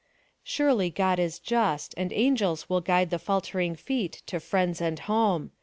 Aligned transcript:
Surely 0.43 0.89
God 0.89 1.19
is 1.19 1.37
just, 1.37 1.93
and 1.95 2.11
angels 2.11 2.67
will 2.67 2.81
guide 2.81 3.11
the 3.11 3.19
falter 3.19 3.59
ing 3.59 3.75
feet 3.75 4.23
to 4.25 4.39
friends 4.39 4.81
and 4.81 4.97
home. 5.01 5.51